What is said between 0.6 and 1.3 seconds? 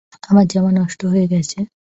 নষ্ট হয়ে